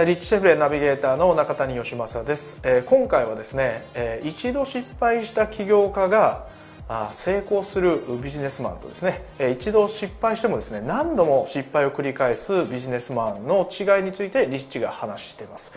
[0.00, 6.46] ー、リッチシェフレナビゲーターの中谷義正です、えー、今回はですね、えー、一度失敗した起業家が
[6.88, 15.70] あ成功するビジネスマンとですね、えー、一度失敗してもですね何度も失敗を繰り返すビジネスマンの違いについてリッチが話しています。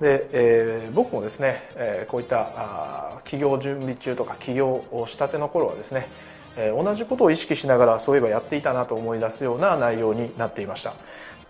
[0.00, 6.06] で、えー、僕もですね、えー、こういったあ起業準備中とか起業をしたての頃はですね、
[6.56, 10.94] え、同じことを意識しながらそういえばやっていたなと思い出すような内容になっていました。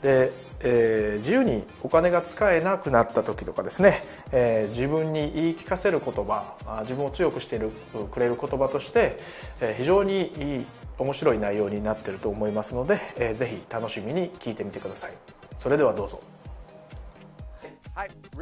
[0.02, 0.32] で、
[0.62, 7.70] えー、自由にお金が使えなくなった時とかですね、えー、自分に言い聞かせる言葉自分を強くしている
[8.10, 9.18] くれる言葉として、
[9.60, 10.66] えー、非常にいい
[10.98, 15.12] 面白い内容になってると思いますので、えー、ぜひ楽しみに聞いてみてください。
[15.58, 16.20] それではどうぞ。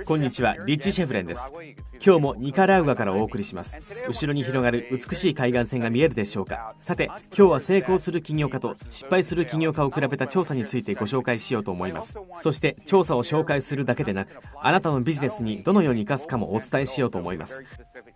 [0.07, 1.51] こんにちはリッチ・シェフレンです。
[2.05, 3.81] 今日もニカラウガからお送りします。
[4.07, 6.75] 後ろに広がる美しい海岸線が見えるでしょうか。
[6.79, 12.17] さて今日は成功する起業家と失敗する起業家を比べた調査についてご紹介しようと思います。
[12.37, 17.65] そして調査を紹介するだけでなくあなたのビジネスにどのように生かすかもお伝えしようと思います。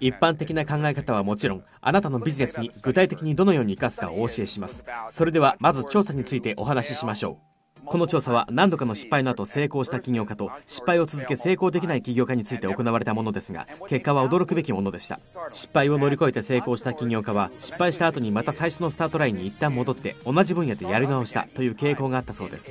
[0.01, 4.85] 一般的な考え方はもちろんあなたのビジネスに具体的にどのように生かすかをお教えします。
[5.11, 7.52] それではまず調査についてお話ししましょう。
[7.85, 15.21] この調査は何度かの失敗の後成功した起業家と失敗を続け成功できない起業家について行われたものですが結果は驚くべきものでした。
[15.53, 22.71] 失敗を乗り越えて成功した起業家は失敗した後にまた最初のスタートラインに一旦戻って同じ分野でやり直したという傾向があったそうです。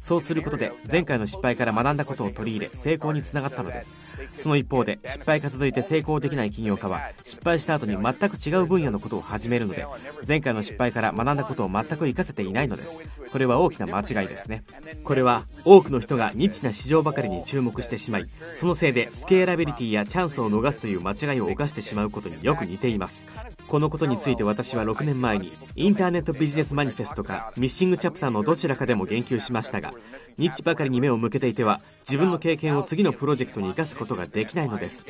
[0.00, 3.94] そうすることで前回の失敗から学んだことを取り入れ成功につながったのです。
[4.34, 9.86] その一方で失敗が続いて成功できない起業家は失敗した後に全く違う分野のことを始めるので
[10.26, 13.02] 前回の失敗から学んだことを全く活かせていないのです。
[13.30, 14.64] これは大きな間違いですね。
[15.04, 23.26] これは多くの人がニッチな市場ばかりに注目してしまいそのせいでスケーラビリティやチャンスを逃すという間違いを犯してしまうことによく似ています。
[23.70, 29.94] このことについて私は6年前にインターネットビジネスマニフェストかミッシングチャプターのどちらかでも言及しましたが
[30.38, 35.06] ニッチばかりに目を向けていては自分の経験を次のプロジェクトに生かすことができないのです。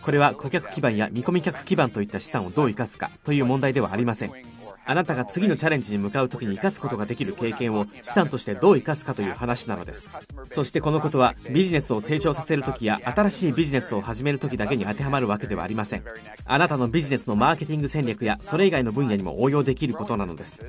[0.00, 4.53] これは顧客基盤や見込み客基盤といった資産をどう生かすかという問題ではありません。
[4.86, 10.08] あなたが次のチャレンジに向かう時に生かすことができる経験を資産としてどう生かすかという話なのです。
[10.46, 16.04] そしてこのことはビジネスを成長させる時や新しいビジネスを始める時だけに当てはまるわけではありません。
[16.44, 20.62] あなたのビジネスのマーケティング戦略やそれ以外の分野にも応用できることなのです。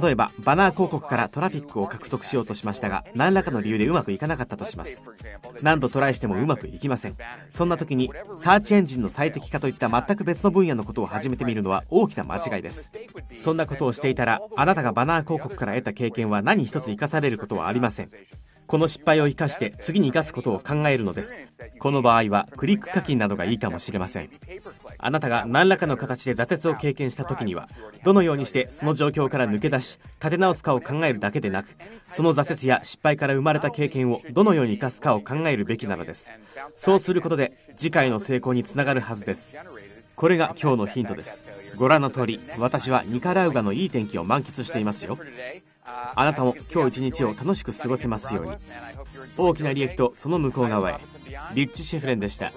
[0.00, 5.02] 例えばバナー広告からトラフィックを獲得しようとしましたが何らかの理由でうまくいかなかったとします。
[5.62, 7.16] 何度トライしてもうまくいきません。
[7.50, 12.90] そんな時にサーチエンジンの最適化といった全く別の分野のことを始めてみるのは大きな間違いです。
[13.36, 18.10] そんなことをしていたらあなたがバナー広告から得た経験は何一つ生かされることはありません。
[18.66, 21.38] この失敗を生かして次に生かすことを考えるのです。
[21.78, 24.30] この場合はクリック課金などがいいかもしれません。
[24.98, 27.68] あなたが何らかの形で挫折を経験した時には
[28.04, 31.68] どのようにしてその状況から抜け出し立て直すかを考えるだけでなく
[32.08, 36.32] その挫折や失敗から生まれた経験をどのように生かすかを考えるべきなのです。
[36.76, 39.54] そうすることで次回の成功につながるはずです。
[40.16, 41.46] これが今日のヒントです。
[41.76, 45.18] ご覧の通り私はニカラウガのいい天気を満喫していますよ。
[45.84, 48.52] あなたも今日一日を楽しく過ごせますように。
[49.36, 51.00] 大きな利益とその向こう側へ。
[51.54, 52.52] リッチ・シェフレンでした。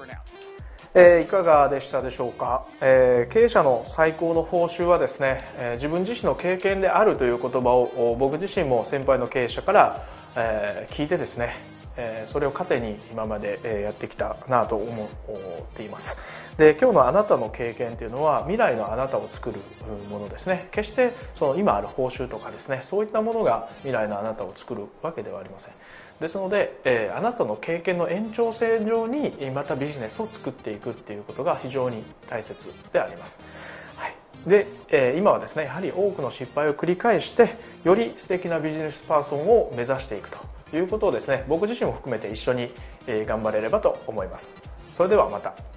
[0.94, 11.56] えー、いかがでしたでしょうか、えー、経営者の最高の報酬はですね、えー、自分自身の経験であるという言葉を僕自身も先輩の経営者から、え聞いてですね、
[11.98, 15.08] えそれを糧に今までやってきたなと思っ
[15.76, 16.18] ています。
[16.58, 19.60] で今日のあなたの経験というのは未来のあなたを作る
[20.10, 20.70] ものですね。
[20.72, 25.74] 決してその今ある報酬とかですねそういったものが未来のあなたを作るわけではありません。
[26.20, 32.56] ですので、え、あなたの経験の延長線上にまたビジネスを作っていくっていうことが非常に大切
[32.92, 33.40] であります、
[33.96, 34.16] はい、
[34.50, 40.57] で、え、今はですねやはり多くの失敗を繰り返してより素敵なビジネスパーソンを目指していくと。
[40.74, 42.72] いうことをですね僕自身も含めて一緒に
[43.08, 44.56] 頑張れればと思います。
[44.92, 45.77] それではまた。